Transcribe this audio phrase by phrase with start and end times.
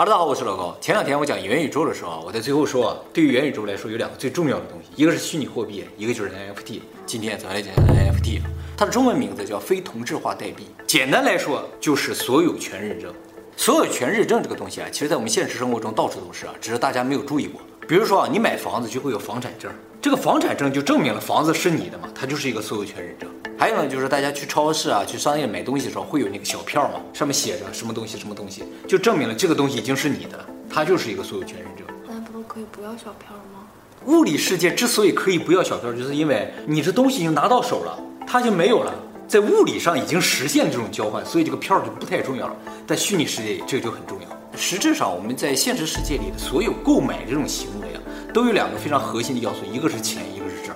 [0.00, 0.74] 哈喽，大家好，我是老高。
[0.80, 6.80] 前两天我讲元宇宙的时候啊，我在最后说啊，对于元宇宙来说有两个最重要的东西，一个是虚拟货币，一个就是 NFT。
[7.04, 8.40] 今天咱来讲 NFT，
[8.78, 13.12] 它的中文名字叫非同质化代币，简单来说就是所有权认证。
[13.58, 17.60] 所有权认证这个东西啊，其实在我们现实生活中到处都是啊，只是大家没有注意过。
[17.90, 19.68] 比如说啊，你买房子就会有房产证，
[20.00, 23.28] 这个房产证就证明了房子是你的嘛，它就是一个所有权认证。
[23.58, 31.84] 还有呢，就是大家去超市啊、去商店买东西的时候，会有那个小票嘛，上面写着什么东西、什么东西，就证明了这个东西已经是你的了，它就是一个所有权认证。
[32.06, 33.66] 那不都可以不要小票吗？
[34.06, 38.94] 物理世界之所以可以不要小票，就是因为你这东西已经拿到手了，它就没有了，
[39.26, 42.54] 在物理上已经实现了这种交换，所以这个票就不太重要了。
[42.86, 44.39] 在虚拟世界里，这个就很重要。
[44.56, 48.00] 实质上，我们在现实世界里的所有购买这种行为啊，
[48.32, 50.74] 都有两个非常核心的要素，一个是钱，一个是证，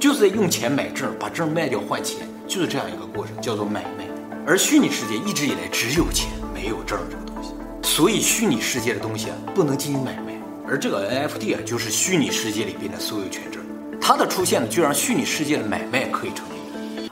[0.00, 2.26] 就是在用钱买证，把证卖掉换钱。
[2.48, 4.06] 就是这样一个过程，叫做买卖。
[4.46, 7.50] 而虚拟世界一直以来只有钱，没有证这个东西，
[7.82, 10.40] 所以虚拟世界的东西啊不能进行买卖。
[10.68, 13.60] 而这个 NFT 啊，就是虚拟世界里边的所有权证，
[14.00, 16.55] 它的出现呢，就让虚拟世界的买卖可以成立。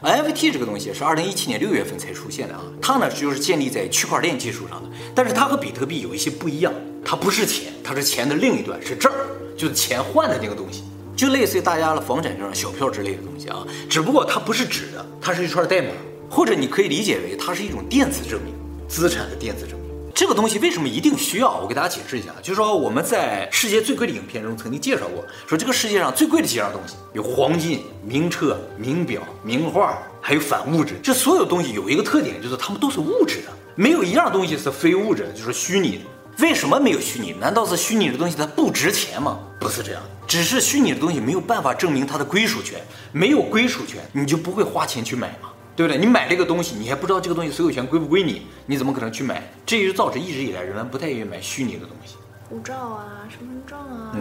[0.04, 9.10] NFT 这个东西是二零一七年六月份才出现的啊，它呢就是建立在区块链技术上的，但是它和比特币有一些不一样，它不是钱，它是钱的另一端，是证，
[9.56, 10.84] 就是钱换的那个东西。
[11.16, 15.88] 就类似于大家的房产证、小票之类的东西啊，只不过它不是纸的，它是一串代码，
[16.28, 18.52] 或者你可以理解为它是一种电子证明，
[18.86, 19.73] 资产的电子证。
[20.14, 21.58] 这个东西为什么一定需要？
[21.58, 30.94] 我给大家解释一下，就是说我们在世界最贵的影片中曾经介绍过，说这个世界上最贵的几样东西有黄金、名车、名表、名画，还有反物质。
[31.02, 36.04] 这所有东西有一个特点，就是它们都是物质的，没有一样东西是非物质的，就是虚拟的。
[36.38, 37.32] 为什么没有虚拟？
[37.32, 39.40] 难道是虚拟的东西它不值钱吗？
[39.58, 45.98] 不是这样，只是虚拟的东西没有办法证明它的归属权，没有归属权，你就不会花钱去买吗，对不对？
[45.98, 49.42] 你买这个东西，你还不知道这个东西所有权归不归你，你怎么可能去买？
[49.66, 52.16] 这也就造成一直以来人们不太愿意买虚拟的东西。
[52.48, 54.14] 护照啊，身份证啊，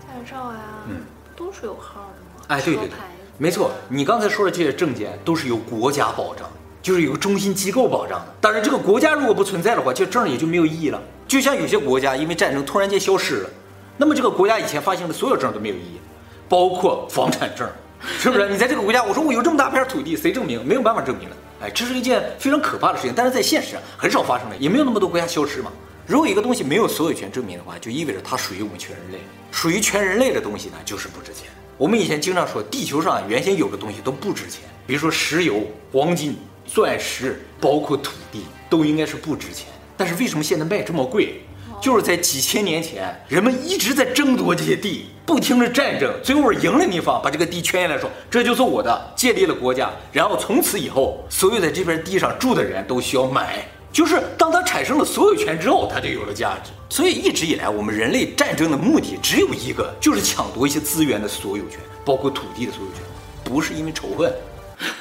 [0.00, 1.00] 驾照呀，嗯，
[1.34, 2.44] 都是有号的嘛？
[2.48, 2.96] 哎，对对对，
[3.38, 6.48] 没错，你刚才说的这些证件都是由国家保障，
[6.80, 8.34] 就是有个中心机构保障的。
[8.40, 11.02] 当然，这个国家如果不存在的话，这证也就没有意义了。
[11.26, 13.50] 就像有些国家因为战争突然间消失了，
[13.96, 16.00] 那么这个国家以前发行的所有证都没有意义，
[16.48, 17.68] 包括房产证，
[18.18, 18.48] 是不是？
[18.48, 20.64] 你在这个国家，我说我有这么大片土地，谁证明？
[20.66, 21.36] 没有办法证明的。
[21.60, 25.72] 哎，这是一件非常可怕的事情，但是在现实上很少发生的，也没有那么多国家消失嘛。
[26.06, 29.18] 如果一个东西没有所有权证明的话，就意味着它属于我们全人类，
[29.50, 31.48] 属于全人类的东西呢，就是不值钱。
[31.76, 39.66] 我们以前经常说，地球上原先有的东西都不值钱，比如说石油、黄金、钻石，包括土地，都应该是不值钱。
[39.96, 41.42] 但是为什么现在卖这么贵？
[41.80, 49.90] 就是在几千年前，人们一直在争夺这些地，不停的战争，最后赢了那方，把这个地圈下来，说这就是我的，建立了国家。
[50.12, 56.70] 然后从此以后，所有在这片地上住的人都需要买，就是当他产生了所有权之后，他就有了价值。
[56.90, 63.02] 所以一直以来，我们人类战争的目的只有一个，就是抢夺一些资源的所有权，包括土地的所有权，
[63.44, 64.32] 不是因为仇恨。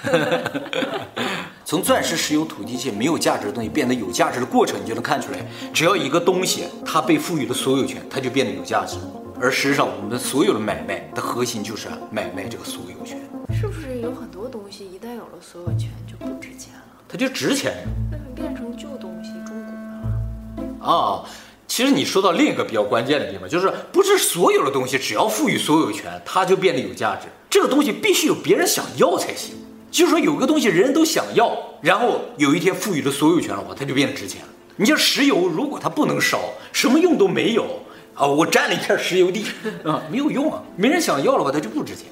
[1.69, 5.45] 从钻石、石油、土地这些没有价值的东西变得有价值的过程，你就能看出来。
[5.73, 8.95] 只要一个东西它被赋予了所有权，它就变得有价值。
[9.38, 13.19] 而实际上，我们的所有的买卖的核心就是买卖这个所有权。
[13.53, 17.03] 是不是有很多东西一旦有了所有权就不值钱了？
[17.05, 17.85] 它就值钱。
[18.09, 20.89] 那就变成旧东西、中古了。
[20.89, 21.25] 啊，
[21.67, 27.28] 其实你说到另一个比较关键的地方，就是不是所有的东西只要赋予所有权，它就变得有价值。
[27.49, 29.53] 这个东西必须有别人想要才行。
[29.90, 34.48] 就是说，有个东西人人都想要，然后有一天赋予了所有权的话，它就变得值钱了。
[34.75, 36.40] 你像石油，如果它不能烧，
[36.72, 37.66] 什么用都没有
[38.14, 38.28] 啊！
[38.28, 39.46] 我占了一片石油地
[39.84, 42.06] 啊，没有用啊，没人想要的话，它就不值钱。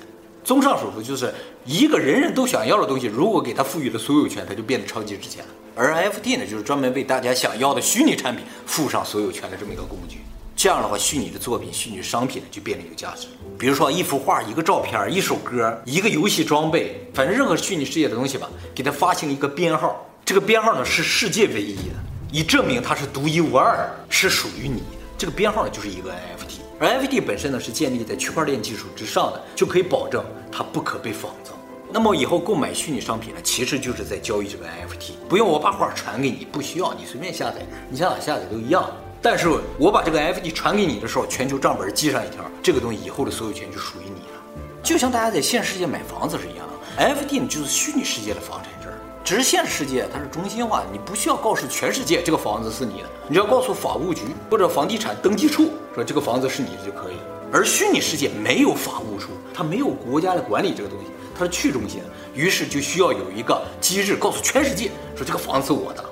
[0.43, 1.33] 综上所述，就是
[1.65, 5.51] 一个人人都想要的东西，如果给它赋予了所有权，它就变得超级值钱了。
[5.75, 10.19] 而 NFT 呢，就是专门为大家想要的虚拟产品附上所有权的这么一个工具。
[10.55, 13.27] 这样的话，虚拟的作品、虚拟商品呢，就变得有价值。
[13.59, 20.05] 比如说一幅画、一个照片、一首歌、一个游戏装备，反正任何虚拟世界的东西吧，给它发行一个编号。
[20.23, 21.95] 这个编号呢是世界唯一的，
[22.31, 24.85] 以证明它是独一无二，是属于你的。
[25.17, 31.51] 这个编号呢就是一个 NFT，而 NFT 本身呢是建立在区块链技术之上的，就可以保证它不可被仿造。
[31.91, 37.57] 那么以后购买虚拟商品呢，其实就是在交易这个 NFT，不用我把画传给你，不需要你随便下载，
[37.89, 38.89] 你想咋下载都一样。
[39.25, 39.49] 但是
[39.79, 44.67] 我把这个 NFT 传给你的时候，全球账本记上一条，这个东西以后的所有权就属于你了。
[44.83, 48.93] 就像大家在现实世界买房子是一样的，NFT 呢就是虚拟世界的房产证，
[49.23, 57.23] 只是现实世界它是中心化的，你不需要告诉全世界这个房子是你的，你只要告诉法务局或者房地产登记处说这个房子是你的就可以了。
[57.51, 62.05] 而虚拟世界没有法务处，它没有国家来管理这个东西，它是去中心的，
[62.39, 66.05] 于是就需要有一个机制告诉全世界说这个房子是我的，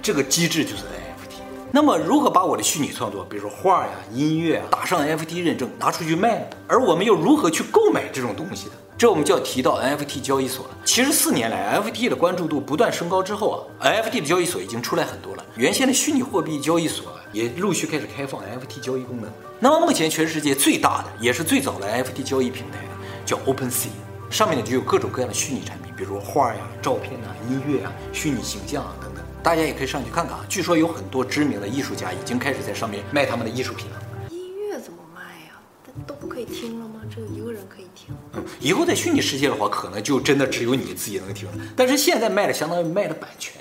[0.00, 1.03] 这个机制就是 NFT。
[1.74, 6.46] 那么如何把我的虚拟创作，比如说画呀、音乐啊，打上 NFT 认证，拿出去卖呢？
[6.68, 8.72] 而我们又如何去购买这种东西的？
[8.96, 10.78] 这我们就要提到 NFT 交易所了。
[10.84, 15.44] 其实四年来，NFT 的关注度不断升高之后啊，NFT 的交易所已经出来很多了。
[15.56, 19.28] 原先的虚拟货币交易所也陆续开始开放 NFT 交易功能。
[19.58, 22.78] 那么目前全世界最大的也是最早的 NFT 交易平台
[23.26, 23.88] 叫 OpenSea，
[24.30, 29.03] 上面呢就有各种各样的虚拟产品，比如画呀、照片呐、音乐啊、虚拟形象啊等。
[29.44, 30.46] 大家也可以上去看看啊。
[30.48, 34.02] 据说有很多知名的艺术家已经开始在上面卖他们的艺术品了。
[34.30, 35.60] 音乐怎么卖呀？
[35.94, 37.02] 那都不可以听了吗？
[37.12, 38.16] 只有一个人可以听。
[38.32, 41.54] 嗯，以后在虚拟世界的话，可能就真的只有你自己能听了。
[41.76, 43.60] 但是现在卖的相当于卖的版权，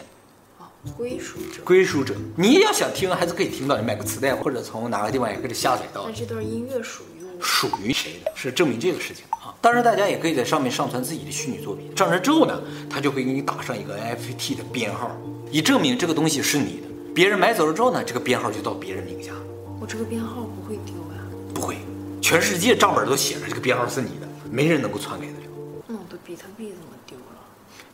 [0.58, 0.64] 哦，
[0.96, 1.62] 归属者。
[1.66, 2.16] 归属者。
[2.38, 6.14] 你要想听，还是可以听到，你买个磁带或者从哪个地方也可以下载到那。
[6.14, 7.44] 这段音乐属于我。
[7.44, 9.43] 属于谁的，是证明这个事情啊。
[9.64, 15.10] 当然，大家也可以在上面上传自己的虚拟作品，上传之后呢，他就会给你打上一个 NFT 的编号，
[15.52, 16.88] 以证明这个东西是你的。
[17.16, 19.32] 别人买走了之后呢，这个编号就到别人名下，
[19.80, 21.24] 我这个编号不会丢呀？
[21.54, 21.78] 不会，
[22.22, 25.84] 全世界账本都写着这个编号是你的，没人能够篡改得了。
[25.88, 27.40] 那我的比特币怎么丢了？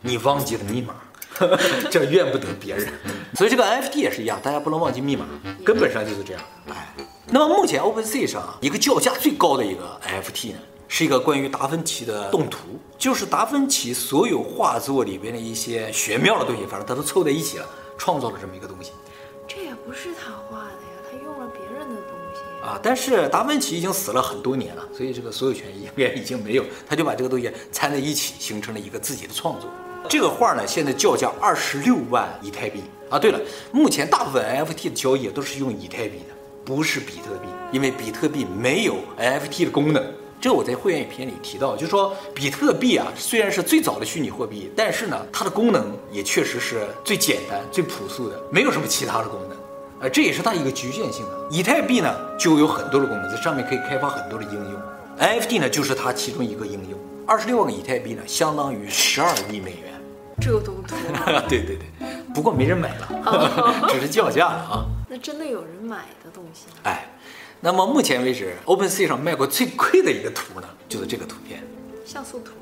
[0.00, 0.96] 你忘记了密码，
[1.88, 2.88] 这怨不得别人。
[3.34, 5.24] 所以这个 NFT 也是一样，大家不能忘记密码，
[5.64, 6.42] 根本上就是这样。
[6.68, 6.92] 哎，
[7.28, 10.58] 那么目前 OpenSea 上啊，一个叫价最高的一个 NFT 呢，
[10.92, 12.66] 是一个关于达芬奇的动图，
[12.98, 17.66] 就是达芬奇所有画作里边的一些玄妙的东西，反正他都凑在一起了，
[17.96, 18.90] 创造了这么一个东西
[19.46, 22.40] 这也不是他画的呀，他用了别人的东西。
[22.60, 22.76] 啊。
[22.82, 29.70] 但是达芬奇已经死了很多年了，所以这个所有权应该已经没有，他就把这个东西掺在一起，形成了一个自己的创作。
[30.08, 33.16] 这个画呢，现在叫价二十六万以太币啊。
[33.16, 33.40] 对了，
[33.70, 36.34] 目前大部分 NFT 的交易都是用以太币的，
[36.64, 40.04] 不是比特币，因为比特币没有 NFT 的功能。
[40.40, 49.58] 这个我在会员影片里提到，就是说比特币啊，虽然是最早的虚拟货币，但是呢，它的功能也确实是最简单、最朴素的，没有什么其他的功能。
[50.00, 51.46] 呃，这也是它一个局限性的。
[51.50, 54.82] 以太币呢，就有很多的功能，在上面可以开发很多的应用。
[55.18, 56.98] NFT 呢，就是它其中一个应用。
[57.26, 59.92] 二十六万个以太币呢，相当于十二亿美元。
[60.40, 60.96] 这都多，
[61.50, 64.86] 对对对，不过没人买了， 只是叫价了啊。
[65.06, 66.64] 那真的有人买的东西？
[66.84, 67.06] 哎，
[67.62, 71.62] 那么目前为止，OpenSea 上卖过最贵的一个图呢，就是这个图片。
[72.06, 72.52] 像素图。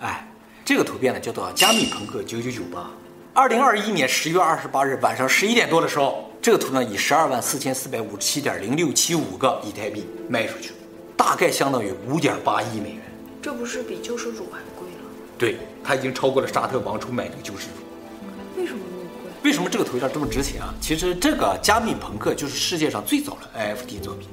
[0.00, 0.26] 哎，
[0.64, 2.90] 这个图片呢叫做加密朋克九九九八。
[3.34, 10.72] 二零二一年十月二十八日晚上十一点多的时候，这个图呢以十二万四千四百五十七点零六七五个以太币卖出去，
[11.18, 13.02] 大概相当于五点八亿美元。
[13.42, 15.10] 这不是比救世主还贵了？
[15.36, 18.58] 对，它已经超过了沙特王储买这个救世主。
[18.58, 19.50] 为什么那么贵？
[19.50, 20.72] 为什么这个头像这么值钱啊？
[20.80, 24.30] 其实这个加密朋克就是世界上最早的 NFT 作品。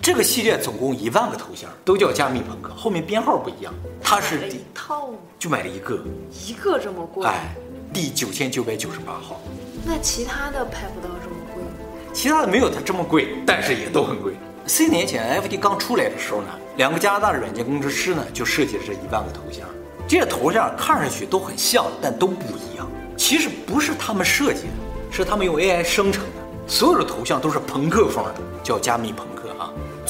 [0.00, 3.72] 哎，这个系列总共一万个头像，都叫加密朋克，后面编号不一样。
[4.02, 6.02] 它是一第套，就买了一个，
[6.46, 7.26] 一个这么贵？
[7.26, 7.54] 哎，
[7.92, 9.40] 第九千九百九十八号。
[9.84, 11.70] 那其他的拍不到这么贵吗？
[12.14, 14.32] 其他的没有它这么贵，但是也都很贵。
[14.66, 19.68] 四年前 NFT 刚出来的时候呢，两个加拿大的软件工程师呢就设计了这一万个头像，
[20.08, 22.90] 这些头像看上去都很像，但都不一样。
[23.18, 24.72] 其实不是他们设计的，
[25.10, 26.30] 是他们用 AI 生成的。
[26.66, 29.26] 所有的头像都是朋克风的，叫加密朋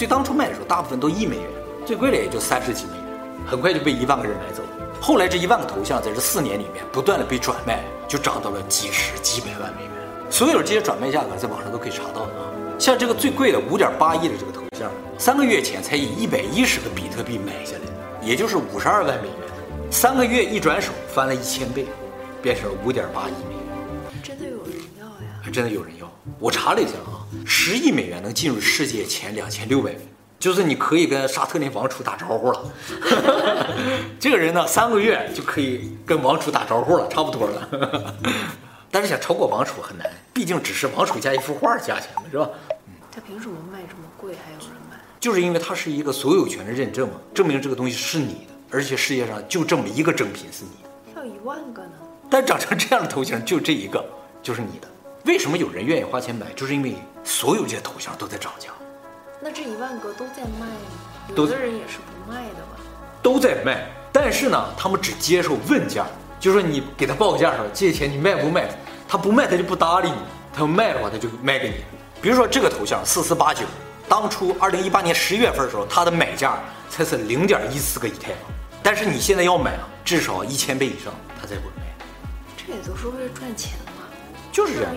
[0.01, 1.45] 最当初卖的时候，大部分都一美元，
[1.85, 3.05] 最贵的也就三十几美元，
[3.47, 4.69] 很快就被一万个人买走了。
[4.99, 9.93] 后来这一万个头像在这四年里面不断的被转卖，就涨到了几十几百万美元。
[10.31, 12.49] 所有的这些转卖价格在网上都可以查到的啊。
[12.79, 19.37] 像这个最贵的五点八亿的这个头像，三个月前才以一百一十个比特币买下来，也就是五十二万美元。
[19.91, 21.85] 三个月一转手翻了一千倍，
[22.41, 25.41] 变成了五点八亿美元，真的有人要呀？
[25.43, 26.00] 还真的有人要。
[26.39, 30.01] 我查了一下啊，十亿美元能进入世界前两千六百名，
[30.39, 32.73] 就是你可以跟沙特那王储打招呼了。
[34.21, 38.15] 这个人呢，三个月就可以跟王储打招呼了，差不多了。
[38.91, 42.49] 但是想超过王储很难，毕竟只是王储加一幅画价钱嘛，是吧？
[43.13, 44.97] 他凭什么卖这么贵还有人买？
[45.21, 51.21] 就是因为它是一个所有权的认证嘛，证明这个东西是你的，而且世界上就这么一个正品是你的。
[51.21, 51.93] 要一万个呢？
[52.29, 54.05] 但长成这样的头型就这一个，
[54.43, 54.89] 就是你的。
[55.25, 56.47] 为什么有人愿意花钱买？
[56.57, 58.71] 就是因为所有这些头像都在涨价，
[59.41, 61.35] 那这一万个都在卖吗？
[61.37, 62.81] 有的人也是不卖的吧？
[63.23, 63.87] 都在卖。
[64.11, 66.07] 但是呢，他们只接受问价，
[66.41, 68.69] 就是说你给他报个价说这些钱你卖不卖？
[69.07, 70.17] 他不卖他就不搭理你，
[70.55, 71.77] 他要卖的话他就卖给你。
[72.23, 73.67] 比如说这个头像四四八九，
[74.09, 76.59] 当初二零一八年十一月份的时候，它的买价
[76.89, 78.39] 才是零点一四个以太坊，
[78.83, 81.95] 但是你现在要买啊，至少一千倍以上，他才会卖。
[82.57, 83.90] 这也都是为了赚钱嘛？
[84.53, 84.93] 就是这样？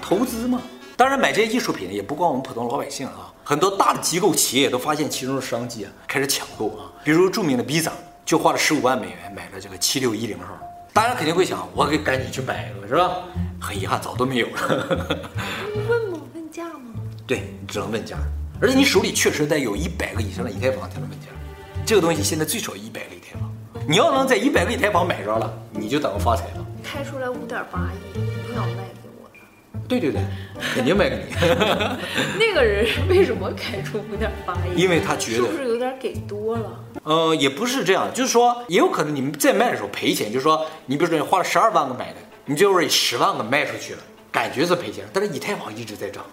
[0.00, 0.60] 投资嘛。
[0.96, 6.90] 当然，买这些艺术品也不光我们普通老百姓啊，很多大的机构企业都发现其中的商机啊，开始抢购啊。
[7.04, 7.92] 比如著名的 Visa
[8.24, 10.58] 就花了十五万美元买了这个七六一零号。
[10.94, 13.18] 大家肯定会想，我给赶紧去买一个是吧？
[13.60, 14.86] 很遗憾，早都没有了。
[15.88, 16.94] 问我问价吗
[17.26, 18.16] 对，你只能问价，
[18.58, 21.26] 而且你手里确实得有一百个以上的以太坊才能问价。
[21.84, 23.52] 这个东西现在最少一百个以太坊，
[23.86, 26.66] 你要能在一百个以太坊买着了，你就等于发财了。
[26.82, 28.25] 开出来五点八亿？
[29.88, 30.20] 对对对，
[30.74, 31.34] 肯定卖给你。
[32.38, 34.80] 那个人为什么开出五点八亿？
[34.80, 36.84] 因为他觉得是不是有点给多了？
[37.04, 44.00] 呃，也不是这样，就是说，也有可能你们在卖的时候赔钱，就是说，你比如说你花了十二万个买的，你最后以十万个卖出去了，
[44.32, 46.24] 感觉是赔钱，但是以太坊一直在涨，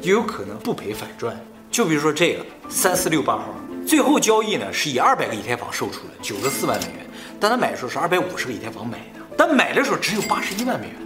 [0.00, 1.38] 也有可能不赔反赚。
[1.70, 3.54] 就比如说这个三四六八号，
[3.86, 7.06] 最后交易呢是以二百个以太坊售出的九十四万美元，
[7.38, 10.96] 但他买的时候是二百五十个以太坊买的，但买的时候只有八十一万美元。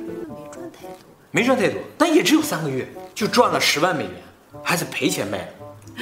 [1.36, 4.12] 没赚太多，但也只有三个月就赚了十万美元，
[4.62, 5.48] 还是赔钱卖的。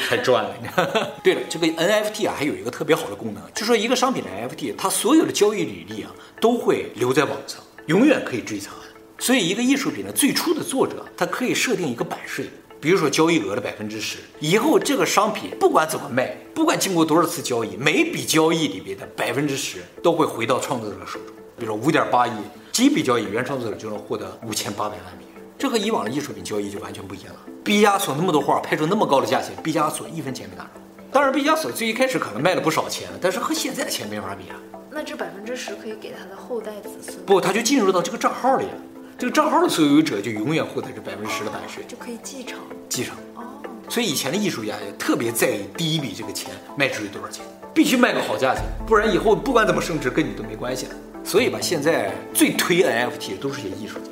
[0.08, 0.54] 才赚了。
[1.24, 6.10] 对了，这个 NFT 啊，还有一个特别好的功能，就说一个商品的 NFT，它所有的交易履历啊，
[6.40, 8.70] 都会留在网上，永远可以追查。
[9.18, 12.46] 所以，一个艺术品的最初的作者，他可以设定一个版税，
[12.80, 21.34] 比如说交易额的百分之十，以后这个商品不管怎么卖，不管经过多少次交易，每笔交易里边的百分之十都会回到创作者手中。
[21.56, 22.32] 比如说五点八亿，
[22.74, 25.40] 几笔交易，原创作者就能获得五千八百万美元。
[25.56, 27.40] 这和以往的艺术品交易就完全不一样了。
[27.62, 30.70] 毕加索那么多画拍出那么高的价钱，毕加索一分钱没拿着。
[31.12, 34.56] 当然，毕加索最一开始可能卖了不少钱，但是和现在的钱没法比啊。
[34.90, 37.24] 那这百分之十可以给他的后代子孙？
[37.24, 38.72] 不，他就进入到这个账号里了。
[39.16, 42.58] 这个账号的所有者就永远获得这百分之十的版税，就可以继承。
[42.88, 43.14] 继承。
[43.36, 43.62] 哦。
[43.88, 50.94] 所以以前的艺术家也特别在意第一笔这个钱卖出去多少钱，必须卖个好价钱，不然以后不管怎么升值跟你都没关系了。
[51.24, 54.10] 所以吧，现在最推 NFT 都是些艺术家。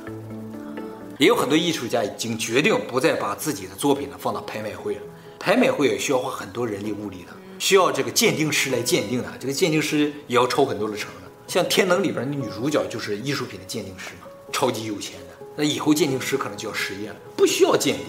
[1.18, 5.02] 也有很多艺术家已经决定不再把自己的作品呢放到拍卖会了。
[5.38, 9.28] 拍卖会也需要花很多人力物力的，需要这个鉴定师来鉴定的。
[9.38, 11.30] 这个鉴定师也要抽很多的成的。
[11.46, 15.46] 像《天能》里边的女主角就是艺术品的鉴定师嘛，超级有钱的。
[15.54, 18.06] 那以后鉴定师可能就要失业了，不需要鉴定，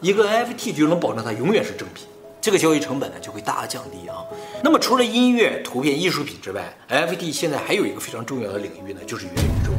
[0.00, 2.06] 一个 NFT 就能保证它永远是正品，
[2.40, 4.24] 这个交易成本呢就会大大降低啊。
[4.62, 9.72] 那么除了音乐、图片、艺术品之外，NFT 现在还有一个非常重要的领域呢，就是元宇宙。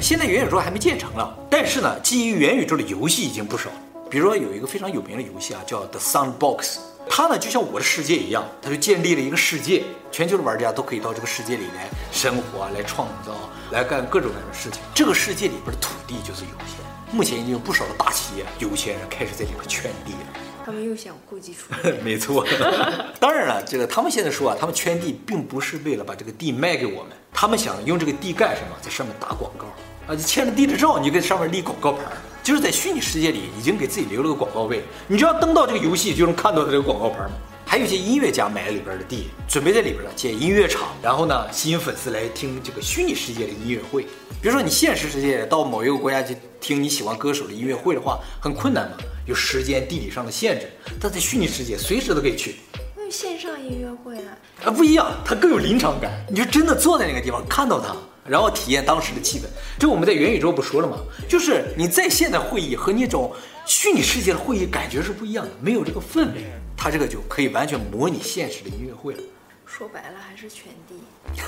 [0.00, 3.70] 现在元宇宙还没建成了，但是呢，基于元宇宙的游戏已经不少。
[4.10, 6.76] 比如说有一个非常有名的游戏啊，叫 The Sandbox，
[7.08, 9.82] 它呢就像我的世界一样，它就建立了一个世界，
[10.12, 13.32] 全球的玩家都可以到这个世界里来生活、来创造、
[13.72, 14.80] 来干各种各样的事情。
[14.94, 20.18] 这个世界里边的土地就是有限，目前已经有不少的大企业、有钱人开始在里边圈地了。
[20.66, 21.94] 他们又想故技重施。
[22.02, 22.44] 没错。
[23.20, 29.66] 当然了，这个他们现在说啊，他们圈地并不是为了把这个地卖给我们，他们想用这个地干什么，在上面打广告。
[30.08, 32.02] 啊，你签了地址照，你就给上面立广告牌，
[32.42, 37.30] 就是在虚拟世界里已经给自己留了个广告位，你只要登到这个游戏，就能看到它这个广告牌嘛。
[37.64, 44.02] 还有一些音乐家买了里边的地，准备在里边呢建音乐场，然后呢吸引粉丝来听这个虚拟世界的音乐会。
[44.42, 48.96] 比如说你现实世界到某一个国家去听你喜欢歌手的音乐会的话，很困难嘛，
[49.26, 50.66] 有时间、地理上的限制。
[51.00, 52.56] 但在虚拟世界随时都可以去。
[52.96, 54.38] 那线上音乐会啊？
[54.64, 57.94] 啊，不一样，它更有临场感，你就真的坐在那个地方看到他。
[58.28, 59.42] 然后体验当时的气氛，
[59.78, 60.98] 这我们在元宇宙不说了吗？
[61.28, 63.32] 就是你在线的会议和那种
[63.64, 66.44] 虚拟世界的会议感觉是不一样的，没有这个氛围，
[66.76, 69.20] 它这个就可以完全模拟现实的音乐会了。
[69.64, 70.96] 说白了还是全地。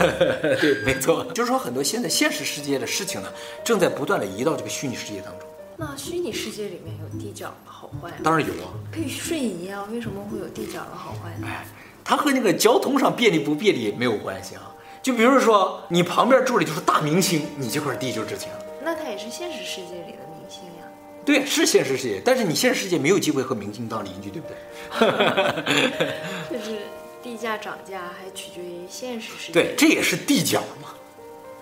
[0.61, 3.29] 对，没错，就是说很多现在现实世界的事情呢，
[3.65, 5.48] 正在不断的移到这个虚拟世界当中。
[5.81, 8.17] 那虚拟世界里面有地角的好坏吗？
[8.25, 11.47] 当然有啊，可以瞬移啊，为什么会有地角的好坏呢？
[11.47, 11.65] 哎，
[12.05, 14.75] 它和那个交通上便利不便利没有关系啊。
[15.01, 18.65] 就比如说，你旁边住的就是大明星，你这块地就值钱了。
[18.83, 20.85] 那他也是现实世界里的明星呀。
[21.25, 24.57] 对，是现实世界，但是你现实世界没有机会和明星当邻居，对不对？
[26.51, 26.81] 就是
[27.23, 29.53] 地价涨价还取决于现实世界。
[29.53, 30.89] 对，这也是地角嘛。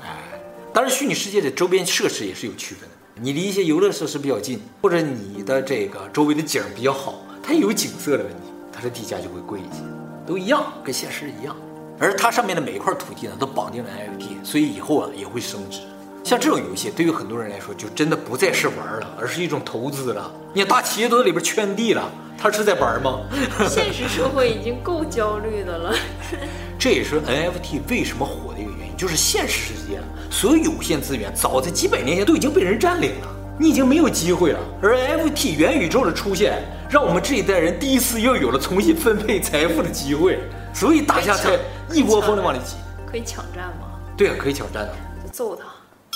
[0.02, 0.40] 哎，
[0.72, 2.95] 当然，虚拟世界的周边设施也是有区分的。
[3.18, 9.82] 你离一些游乐设施比较近，或者你的这个周围的景比较好，它也有景色的问题，它的地价就会贵一些。
[10.26, 11.56] 都一样，跟现实一样。
[11.98, 15.80] 而它上面的每一块土地呢，都绑定了 NFT，所以以后啊也会升值。
[16.24, 20.30] 像这种游戏，对于很多人来说，就真的不再是玩了，而是一种投资了。
[20.52, 23.20] 你看大企业都在里边圈地了，他是在玩吗？
[23.66, 25.94] 现实社会已经够焦虑的了。
[26.78, 28.52] 这也是 NFT 为什么火
[28.96, 30.00] 就是现实世界
[30.30, 34.58] 所有有限资源，早在几百年前都已经被人占领了，你已经没有机会了。
[34.82, 40.38] 而 NFT 元宇宙的出现，让我们这一代人第一次又有了重新分配财富的机会。
[40.74, 41.58] 所以大家才
[41.90, 42.76] 一窝蜂的往里挤，
[43.10, 43.88] 可以抢占吗？
[44.14, 44.92] 对啊，可以抢占啊，
[45.24, 45.64] 就揍他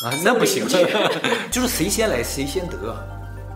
[0.07, 0.15] 啊！
[0.23, 0.67] 那不行，
[1.51, 2.77] 就是谁先来谁先得，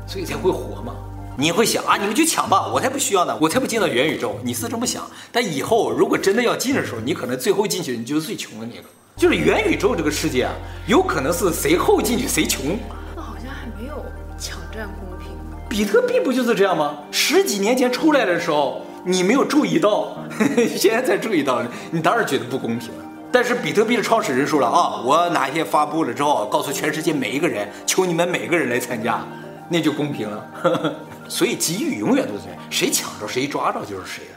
[0.06, 0.94] 所以才会火嘛。
[1.36, 4.38] 你会想啊，你们去抢吧，我才不需要呢，我才不进到元宇宙。
[4.42, 8.88] 你是这么想，但以后如果真的要进的时候，你可能最后进去，你就是最穷的那个。
[9.16, 10.52] 就是元宇宙这个世界啊，
[10.88, 12.76] 有可能是谁后进去谁穷。
[13.14, 14.04] 那好像还没有
[14.37, 15.28] 抢占公平。
[15.68, 16.99] 比特币不就是这样吗？
[17.12, 20.16] 十几年前出来的时候，你没有注意到，
[20.76, 23.04] 现在才注意到，你当然觉得不公平了。
[23.30, 29.25] 但是比特币的创始人说了啊，我哪一天发布了之后，告诉全世界每一个人，求你们每个人来参加，
[29.68, 30.44] 那就公平了。
[30.61, 30.92] 呵
[31.28, 34.35] 所以机遇永远都是谁抢着谁抓着就是谁的，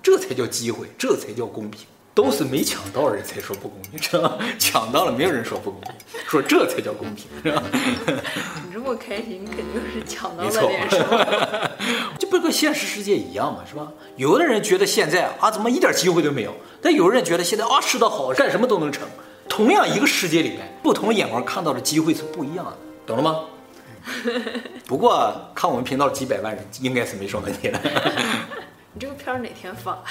[0.00, 1.80] 这才叫机会，这才叫公平。
[2.14, 4.38] 都是没抢到人才说不公平，知道吗？
[4.58, 5.92] 抢到了没有人说不公平，
[6.28, 7.62] 说这才叫公平，是吧？
[8.66, 11.70] 你这么开心，肯定是抢到了点什么。
[12.18, 13.88] 就不跟现实世界一样嘛，是吧？
[14.16, 19.06] 有的人觉得现在啊怎么一点机会都没有，但有人觉得现在啊吃得好，干什么都能成。
[19.48, 22.76] 同样一个世界里面，不同眼光看到的机会是不一样的，
[23.06, 23.40] 懂了吗？
[24.86, 27.78] 不过看我们频道几百万人，应该是没什么问题的。
[28.92, 30.02] 你这个片儿哪天发？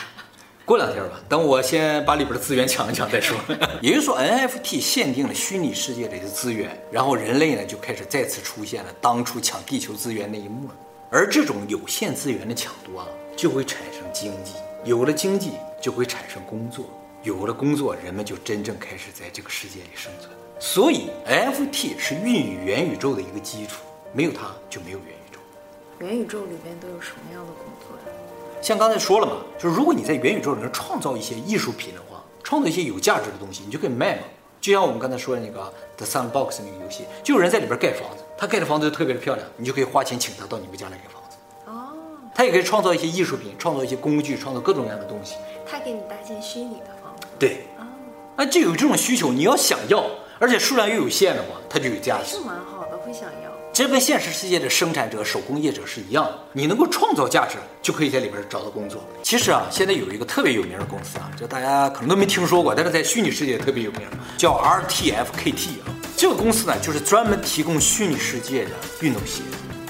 [0.70, 3.36] 过两天吧，等我先把里边的资源抢一抢再说。
[3.82, 10.76] 也就是说，NFT 限定了虚拟世界里的资源，然后人类呢就开始再次出现了当初抢地球资源那一幕了。
[11.10, 16.86] 而这种有限资源的抢夺啊，就会产生经济，有了经济就会产生工作，
[17.24, 20.32] 有了工作，人们就真正开始在这个世界里生存。
[20.60, 23.82] 所以，NFT 是孕育元宇宙的一个基础，
[24.14, 26.06] 没有它就没有元宇宙。
[26.06, 28.19] 元宇宙里边都有什么样的工作呀？
[28.62, 34.24] 像刚才说了嘛，就是如果你在元宇宙里面创造一些艺术品的话，创造一些有价值的东西，你就可以卖嘛。
[34.60, 41.38] 就像我们刚才说的那个 The Sandbox 那个游戏，就有人在里边盖房子，他盖的房子就特别的漂亮，你就可以花钱请他到你们家来盖房子。
[41.66, 41.94] 哦，
[42.36, 45.36] 他也可以创造一些艺术品，创造一些工具，创造各种各样的东西。
[45.66, 47.28] 他给你搭建虚拟的房子。
[47.39, 47.68] 对。
[47.80, 47.88] 哦，
[48.36, 50.04] 那就有这种需求，你要想要，
[50.39, 52.36] 而且数量又有限的话，它就有价值。
[52.36, 53.49] 是蛮好的，会想要。
[53.79, 59.01] 这跟现实世界的生产者、手工业者是一样的，你能够创造价值，就可以在里边找到工作。
[59.24, 64.01] 其实啊，现在有一个特别有名的公司啊，就大家可能都没听说过，但是在虚拟世界特别有名，
[64.38, 65.95] 叫 RTFKT 啊。
[66.17, 69.43] 这个公司呢，就是专门提供虚拟世界的运动鞋，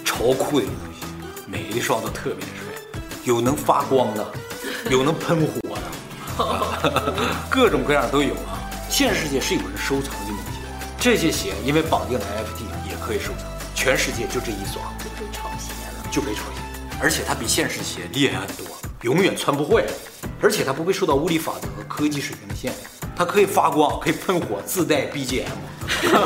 [0.06, 1.08] 超酷的运动鞋，
[1.48, 4.24] 每一双都特别帅，有能发光的，
[4.92, 5.76] 有能喷火
[6.38, 7.14] 的，
[7.50, 8.70] 各种各样都有啊。
[8.88, 10.60] 现实世界是有人收藏运动鞋，
[11.00, 13.50] 这些鞋因为绑定了 NFT，也可以收藏。
[13.80, 16.60] 全世界就这一双就可以炒鞋了，就可以炒鞋，
[17.02, 18.68] 而且它比现实鞋厉害很多，
[19.04, 19.86] 永远穿不坏，
[20.42, 22.78] 而且它不会受到物理法则和科技水平的限制，
[23.16, 25.46] 它可以发光，可以喷火，自带 BGM。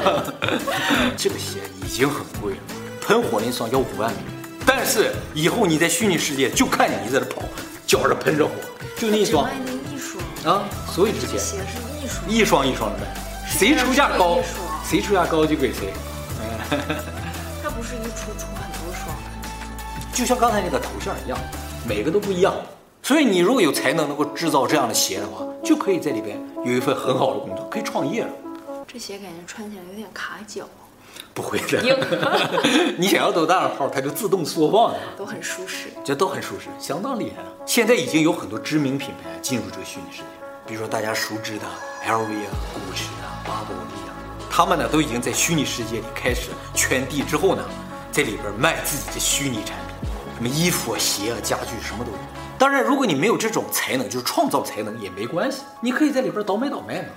[1.16, 2.60] 这个鞋已经很贵了，
[3.00, 7.44] 喷火那双要五万美元，但是以后你在虚拟世界就看你在这跑，
[7.86, 8.52] 脚上喷着火，
[8.98, 9.48] 就那一双
[10.44, 11.38] 啊，所以值钱。
[11.38, 13.16] 鞋是艺术，一双一双的卖，
[13.48, 14.40] 谁出价高，
[14.84, 15.94] 谁出价高就给谁。
[17.94, 19.16] 是一出出很多双，
[20.14, 21.38] 就像刚才那个头像一样，
[21.88, 22.54] 每个都不一样。
[23.04, 28.30] 所以你如果有才能能够制造这样的鞋的话，就可以在里边有一份很好的工作，可以创业了。
[28.88, 30.64] 这鞋感觉穿起来有点卡脚，
[31.34, 31.84] 不会的。
[32.98, 34.96] 你想要多大的号，它就自动缩放。
[35.18, 37.50] 都很舒适，这都很舒适，相当厉害了。
[37.66, 40.28] 现在已经有很多知名品牌进入这个虚拟世界，
[40.66, 41.66] 比如说大家熟知的
[42.06, 44.16] LV 啊、GUCCI 啊、巴宝莉啊，
[44.50, 47.64] 他们呢都已经在虚拟世界里开始圈地之后呢。
[48.14, 52.18] 在里边卖自己的虚拟产品，什么衣服啊、鞋啊、家具什么都有。
[52.60, 57.08] 当然，如果你没有这种才能，就是创造才能也没关系，你可以在里边倒买倒卖嘛，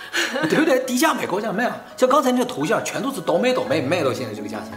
[0.48, 0.78] 对不对？
[0.86, 1.76] 低价买高价卖啊。
[1.94, 4.72] 像刚才那个头像，全都是倒买倒卖，卖到现在这个价钱。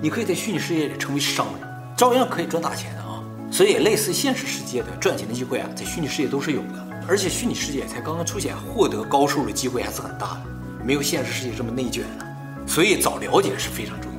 [0.00, 3.20] 你可以在虚拟世界里成为商人，照样可以赚大钱的啊。
[3.50, 6.86] 所以，类似现实世界的赚钱的机会啊，在虚拟世界都是有的。
[7.08, 10.42] 而且，虚拟世界才刚刚出现，获得高收入的机会还是很大的，
[10.84, 12.24] 没有现实世界这么内卷的。
[12.66, 14.13] 所以，早了解是非常重要。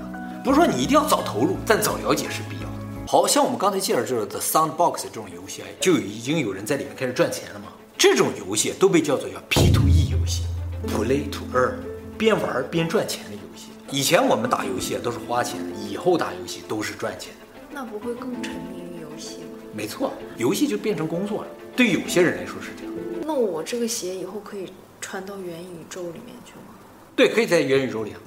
[0.45, 3.07] 不是说你一定要早投入，但早了解是必要的。
[3.07, 7.69] 好像我们刚才介绍这个 The Soundbox 这种游戏，就已经有人在里面开始赚钱了嘛。
[7.97, 10.43] 这种游戏都被叫做叫 P to E 游戏
[10.85, 11.77] ，Play to Earn，
[12.15, 13.69] 边玩边赚钱的游戏。
[13.89, 17.47] 以前我们打游戏都是花钱的，以后打游戏都是赚钱的。
[17.71, 19.57] 那不会更沉迷于游戏吗？
[19.73, 21.47] 没错，游戏就变成工作了。
[21.75, 22.93] 对有些人来说是这样。
[23.25, 26.75] 那我这个鞋以后可以穿到元宇宙里面去吗？
[27.15, 28.19] 对，可以在元宇宙里啊。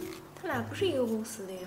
[0.43, 1.61] 他俩不是一个公司的呀。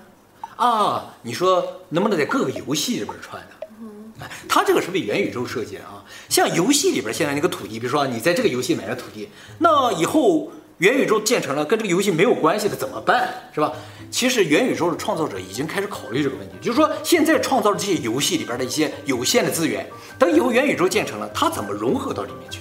[0.56, 3.50] 啊，你说能不能在各个游戏里边穿呢？
[3.82, 4.12] 嗯，
[4.48, 6.04] 它这个是为元宇宙设计的啊。
[6.30, 13.34] 像游戏里边现在那个土地，比如说你在这个游戏买了土地，那以后元宇宙建成了跟这个游戏没有关系的怎么办？
[13.54, 13.74] 是吧？
[14.12, 19.88] 其实元宇宙的创造者已经开始考虑这个问题，就是说现在创造的这些游戏里边的一些有限的资源，
[20.20, 22.60] 等以后元宇宙建成了，它怎么融合到里面去？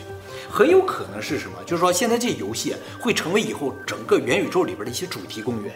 [0.48, 1.56] 很有可能是什么？
[1.66, 5.72] 就是说现在这些游戏会成为以后整个元宇宙里边的一些主题公园。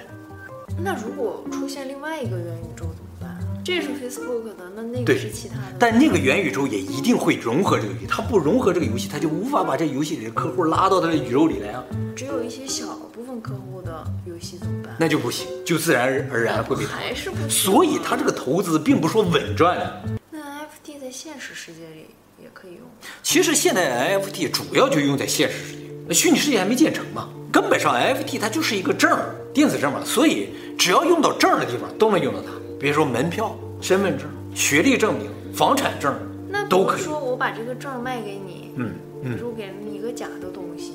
[0.77, 3.39] 那如果出现另外一个元宇宙怎么办？
[3.65, 5.77] 这是 Facebook 的，那那个是其他的。
[5.79, 11.83] 但那个元宇宙也一定会融合这个游戏，它不融合这个游戏，它就无法把这游戏里的客户拉到它的宇宙里来啊，
[12.15, 14.95] 只有一些小部分客户的游戏怎么办？
[15.01, 16.97] 那就不行，就自然而然会被淘汰。
[16.99, 17.49] 还是不行。
[17.49, 20.03] 所以它这个投资并不是说稳赚的。
[20.31, 22.07] 那 NFT 在现实世界里
[22.43, 22.83] 也可以用。
[23.23, 27.31] 其实现在 NFT 主要就用在现实世界，那虚拟世界还没建成嘛。
[27.55, 32.49] 根本上 NFT 它就是一个证儿，电子证嘛，所以只要用到证儿的地方都能用到它。
[32.81, 36.13] 比如说门票、身份证、学历证明、房产证，
[36.51, 37.03] 那都可以。
[37.03, 38.91] 如说我把这个证卖给你，嗯
[39.23, 40.95] 嗯比如给了你一个假的东西，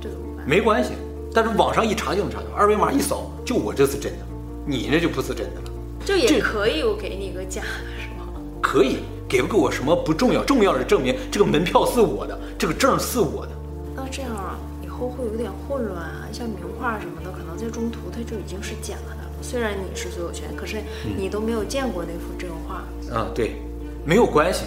[0.00, 0.48] 这怎么办？
[0.48, 0.92] 没关系，
[1.34, 4.24] 但是网上一查就能查到，二维码一扫，就我这是真的，
[4.64, 5.70] 你那就不是真的了。
[6.06, 7.68] 就也可以我给你一个假的，
[8.00, 8.32] 是吗？
[8.62, 13.52] 可以给不给我什么不重要，重要的是证明这个门票是我的，这个证是我的。
[13.94, 14.67] 那这样啊，以
[14.98, 16.28] 后会有点混乱啊。
[16.32, 19.30] 像名画什么的，可能在中途它就已经是假的了。
[19.40, 20.82] 虽然你是所有权，可是
[21.16, 22.82] 你都没有见过那幅真画。
[23.12, 23.62] 嗯，对，
[24.04, 24.64] 没有关系，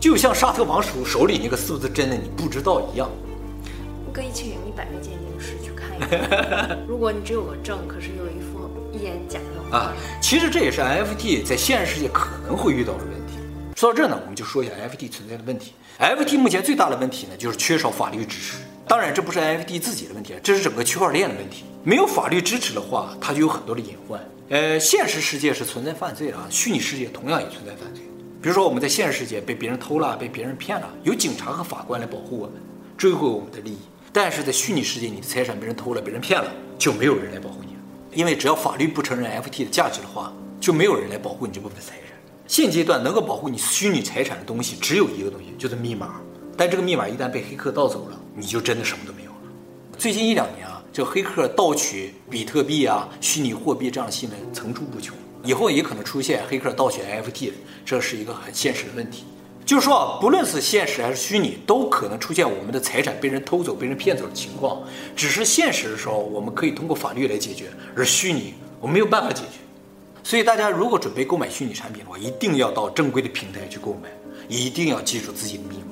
[0.00, 3.10] 就像沙特王手手里那个是不是真的你不知道一样。
[4.06, 6.78] 我可以请一百个鉴定师去看一看。
[6.88, 13.38] 如果你只有个证，可是有一幅一眼假的话，啊，其实这也是 NFT 在现实世界可能会遇到的问题。
[13.76, 15.72] 说到这呢，我们就说一下 NFT 存在的问题。
[16.00, 18.58] NFT 目前最大的问题呢，就是缺少法律支持。
[18.86, 21.64] 当然，这不是 F T 自己的问题，这是整个区块链的问题。
[21.82, 24.20] 没有法律支持的话，它就有很多的隐患。
[24.50, 28.04] 呃，现实世界是存在犯罪的啊，虚拟世界同样也存在犯罪。
[28.42, 32.56] 比如说我们在现实世界被别人偷了，被别人骗了，有警察和法官来保护我们，
[32.96, 33.78] 追回我们的利益。
[34.12, 37.80] 但是在虚拟世界，你的财产被人偷了，被人骗了，就没有人来保护你了。
[38.12, 42.10] 因为只要法律不承认 FT 的价值的话，就没有人来保护你这部分财产。
[42.46, 46.20] 现阶段能够保护你虚拟财产的东西只有一个东西，就是密码。
[46.56, 49.36] 但这个密码一旦被黑客盗走了，你就真的什么都没有了。
[49.98, 57.52] 最近一两年啊，这黑客盗取比特币啊、虚拟货币这样的新闻层出不穷，以后也可能出现黑客盗取 NFT，
[57.84, 59.24] 这是一个很现实的问题。
[59.64, 64.82] 就是说啊，不论是现实还是虚拟，都可能出现我们的财产被人偷走、被人骗走的情况。
[65.16, 69.58] 只是现实的时候，我们可以通过法律来解决，而虚拟我没有办法解决。
[70.22, 74.10] 所以大家如果准备购买虚拟产品的话，一定要到正规的平台去购买，
[74.48, 75.83] 一定要记住自己的密码，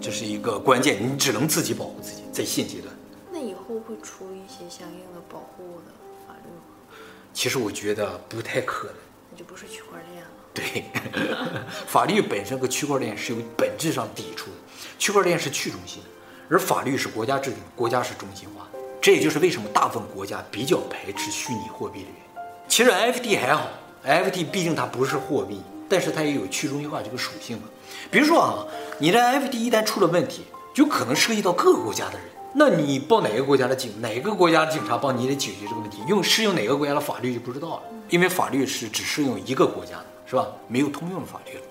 [0.00, 2.94] 这是一个关键，你只能自己保护自己，在现阶段。
[3.30, 5.92] 那以后会出一些相应的保护的
[6.26, 6.96] 法律吗？
[7.34, 8.96] 其实我觉得不太可能。
[9.30, 10.30] 那就不是区块链了。
[10.52, 10.84] 对，
[11.86, 14.56] 法律本身和区块链是有本质上抵触的。
[14.98, 16.08] 区块链是去中心的，
[16.48, 18.66] 而法律是国家制定，国家是中心化。
[19.00, 22.66] 这也就是为什么大部分国家比较排斥虚拟货币的原因。
[22.68, 23.68] 其实 NFT 还好
[24.04, 27.64] ，NFT 毕竟它不是货币，但是它也有去中心化这个属性嘛。
[28.10, 28.64] 比如说啊，
[28.98, 32.22] 你的 F T 一旦出了问题，就可能涉及到各个国家的人，
[32.54, 40.46] 那你报哪个国家的警，哪个国家的警察帮你来解决这个问题，用适用哪个国家的法律就不知道了，因为法律是只适用一个国家的，是吧？
[40.68, 41.62] 没有通用的法律了。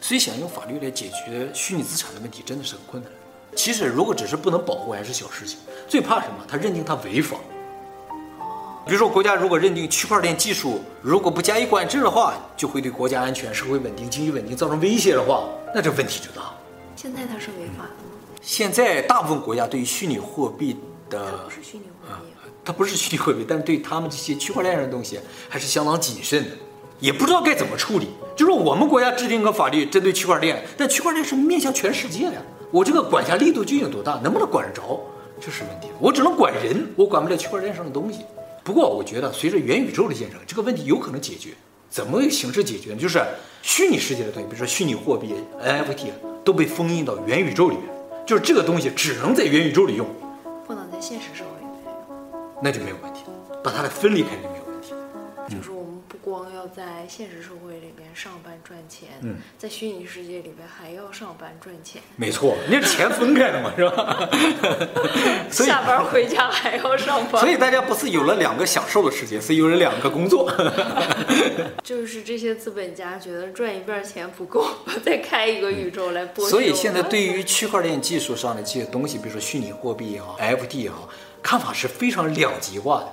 [0.00, 3.12] 所以想用法律来解决虚拟资产的问题，真的是很困难。
[3.54, 5.58] 其实如果只是不能保护，还是小事情。
[5.88, 6.44] 最怕什么？
[6.48, 7.36] 他认定他违法。
[8.86, 15.42] 比如说，国家如果认定区块链技术如果不加以管制的话，就会对国家安全、社会稳定、经济稳定造成威胁的话，
[15.74, 16.54] 那这问题就大了。
[16.94, 18.38] 现在它是违法的吗？
[18.40, 20.76] 现在大部分国家对于虚拟货币
[21.10, 22.46] 的它不是虚拟货币啊。
[22.64, 25.18] 它不是虚拟货币，但对他们这些区块链上的东西
[25.48, 26.50] 还是相当谨慎的，
[27.00, 28.10] 也不知道该怎么处理。
[28.36, 32.36] 就是我们国家制定个法律针对区块链，但区块链是面向全世界的，
[32.70, 35.00] 我这个管辖力度究竟有多大，能不能管得着，
[35.40, 35.88] 这是问题。
[35.98, 38.20] 我只能管人，我管不了区块链上的东西。
[38.66, 41.50] 不过我觉得随着元宇宙的建成，这个问题有可能解决。
[41.88, 42.96] 怎么个形式解决呢？
[42.96, 43.24] 就是
[43.62, 46.08] 虚拟世界的东西，比如说虚拟货币、NFT
[46.44, 47.84] 都被封印到元宇宙里面，
[48.26, 50.04] 就是这个东西只能在元宇宙里用。
[50.66, 52.60] 不能在现实社会里面用。
[52.60, 53.20] 那就没有问题，
[53.62, 54.30] 把它的分离开
[56.66, 64.28] 要在现实社会里边上班赚钱，嗯在虚拟世界里边还要上班赚钱，没错， 那是钱分开的嘛，是吧？
[65.48, 67.40] 所以下班回家还要上班。
[67.40, 70.50] 所以大家不是有了两个享受的时间，是有了两个工作。
[71.84, 74.66] 就是这些资本家觉得赚一半钱不够，
[75.04, 76.48] 再开一个宇宙来剥削。
[76.48, 81.08] 所以现在对于区块链技术上的这些东西，比如说虚拟货币也好，FT 也好，
[81.42, 83.12] 看法是非常两极化的。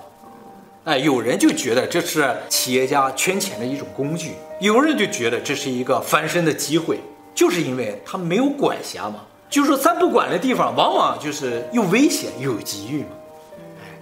[0.84, 6.98] 哎，有人就觉得这是企业家圈钱的一种工具，有人就觉得这是一个翻身的机会，
[7.34, 9.24] 就是因为他没有管辖嘛。
[9.48, 13.08] 就是说，咱不管的地方，往往就是又危险又有机遇嘛。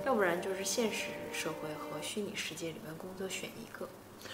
[0.05, 3.88] 要不然就是现实社会和虚拟世界里面工作选一个。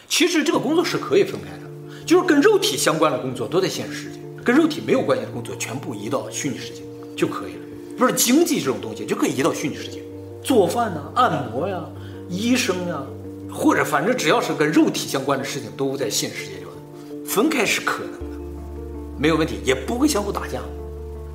[0.09, 6.81] 其实这个工作是可以分开的，就是跟肉体相关的工作都在现实世界，跟肉体没有关系的工作全部移到虚拟世界
[7.15, 7.61] 就可以了。
[7.99, 10.03] 不是经济这种东西就可以移到虚拟世界，
[10.43, 11.85] 做饭呐、按摩呀、
[12.29, 13.03] 医生啊，
[13.53, 16.67] 或者反正只要是跟肉体相关的事情都在现实世界里
[17.27, 18.39] 分开是可能的，
[19.19, 20.61] 没有问题，也不会相互打架。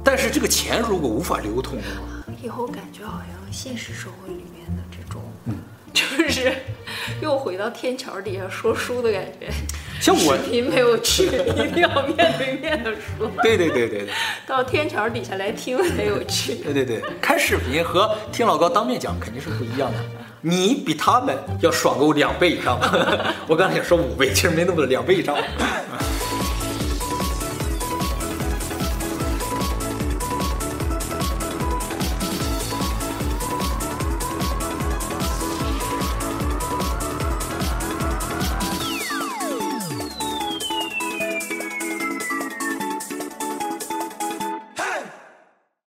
[0.03, 5.21] 但是这个钱如果无法流通的话，以后感觉好像现实社会里面的这种，
[5.93, 6.51] 就是
[7.21, 9.49] 又回到天桥底下说书的感觉。
[10.01, 13.31] 像我视频没有趣，一定要面对面的说。
[13.41, 14.09] 对对对对对
[14.45, 16.55] 到天桥底下来听才有趣。
[16.55, 19.99] 对对对，看视频和听老高当面讲肯定是不一样的。
[20.45, 22.77] 你比他们要爽够两倍以上。
[23.47, 25.33] 我刚才也说五倍，其实没那么多，两倍以上。